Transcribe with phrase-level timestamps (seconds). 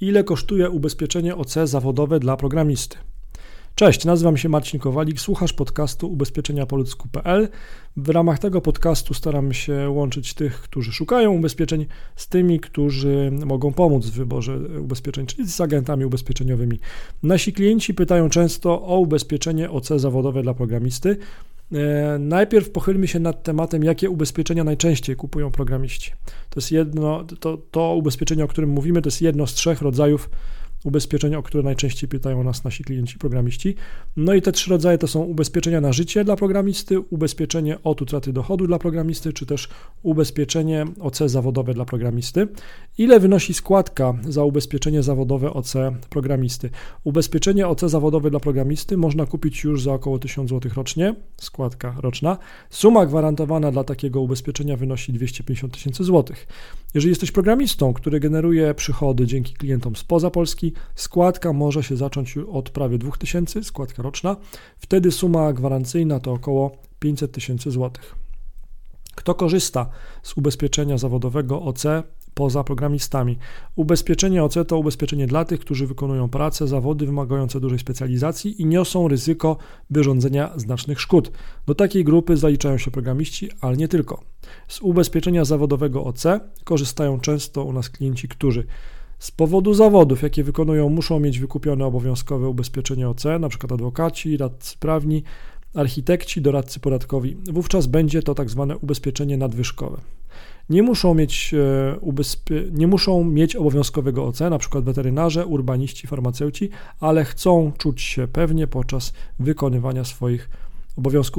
[0.00, 2.96] Ile kosztuje ubezpieczenie OC zawodowe dla programisty?
[3.74, 7.48] Cześć, nazywam się Marcin Kowalik, słuchasz podcastu ubezpieczeniapoludzku.pl.
[7.96, 13.72] W ramach tego podcastu staram się łączyć tych, którzy szukają ubezpieczeń z tymi, którzy mogą
[13.72, 16.80] pomóc w wyborze ubezpieczeń, czyli z agentami ubezpieczeniowymi.
[17.22, 21.16] Nasi klienci pytają często o ubezpieczenie OC zawodowe dla programisty.
[21.72, 26.12] E, najpierw pochylmy się nad tematem, jakie ubezpieczenia najczęściej kupują programiści.
[26.50, 30.30] To jest jedno, to, to ubezpieczenie, o którym mówimy, to jest jedno z trzech rodzajów
[30.84, 33.74] ubezpieczenia, o które najczęściej pytają nas nasi klienci programiści.
[34.16, 38.32] No i te trzy rodzaje to są ubezpieczenia na życie dla programisty, ubezpieczenie od utraty
[38.32, 39.68] dochodu dla programisty, czy też
[40.02, 42.48] ubezpieczenie OC zawodowe dla programisty.
[42.98, 45.74] Ile wynosi składka za ubezpieczenie zawodowe OC
[46.10, 46.70] programisty?
[47.04, 52.38] Ubezpieczenie OC zawodowe dla programisty można kupić już za około 1000 zł rocznie, składka roczna.
[52.70, 56.46] Suma gwarantowana dla takiego ubezpieczenia wynosi 250 tysięcy złotych.
[56.94, 62.70] Jeżeli jesteś programistą, który generuje przychody dzięki klientom spoza Polski, składka może się zacząć od
[62.70, 64.36] prawie 2000, składka roczna.
[64.78, 68.14] Wtedy suma gwarancyjna to około 500 tysięcy złotych.
[69.14, 69.88] Kto korzysta
[70.22, 71.84] z ubezpieczenia zawodowego OC
[72.38, 73.38] poza programistami.
[73.76, 79.08] Ubezpieczenie OC to ubezpieczenie dla tych, którzy wykonują pracę, zawody wymagające dużej specjalizacji i niosą
[79.08, 79.56] ryzyko
[79.90, 81.32] wyrządzenia znacznych szkód.
[81.66, 84.20] Do takiej grupy zaliczają się programiści, ale nie tylko.
[84.68, 86.24] Z ubezpieczenia zawodowego OC
[86.64, 88.66] korzystają często u nas klienci, którzy
[89.18, 93.68] z powodu zawodów, jakie wykonują, muszą mieć wykupione obowiązkowe ubezpieczenie OC, np.
[93.70, 95.22] adwokaci, radcy prawni,
[95.74, 97.36] architekci, doradcy podatkowi.
[97.52, 100.00] Wówczas będzie to tak zwane ubezpieczenie nadwyżkowe
[100.70, 101.98] nie muszą mieć, e,
[102.72, 109.12] nie muszą mieć obowiązkowego OC, przykład weterynarze, urbaniści, farmaceuci, ale chcą czuć się pewnie podczas
[109.38, 110.67] wykonywania swoich obowiązków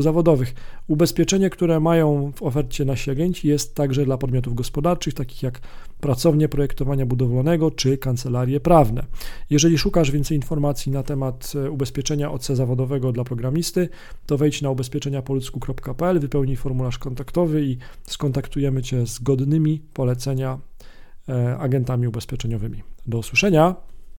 [0.00, 0.54] zawodowych.
[0.88, 5.60] Ubezpieczenie, które mają w ofercie nasi agenci, jest także dla podmiotów gospodarczych, takich jak
[6.00, 9.04] pracownie projektowania budowlanego czy kancelarie prawne.
[9.50, 13.88] Jeżeli szukasz więcej informacji na temat e, ubezpieczenia OC zawodowego dla programisty,
[14.26, 20.58] to wejdź na ubezpieczeniapoludzku.pl, wypełnij formularz kontaktowy i skontaktujemy Cię z godnymi polecenia
[21.28, 22.82] e, agentami ubezpieczeniowymi.
[23.06, 23.95] Do usłyszenia.